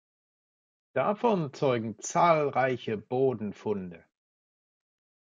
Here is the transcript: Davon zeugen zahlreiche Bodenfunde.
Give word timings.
Davon 0.95 1.53
zeugen 1.53 1.99
zahlreiche 1.99 2.97
Bodenfunde. 2.97 4.03